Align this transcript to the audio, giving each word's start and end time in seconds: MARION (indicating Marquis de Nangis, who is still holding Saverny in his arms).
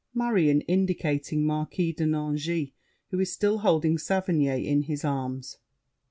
MARION 0.15 0.61
(indicating 0.61 1.45
Marquis 1.45 1.93
de 1.93 2.05
Nangis, 2.05 2.71
who 3.11 3.19
is 3.19 3.31
still 3.31 3.59
holding 3.59 3.99
Saverny 3.99 4.65
in 4.67 4.81
his 4.81 5.05
arms). 5.05 5.57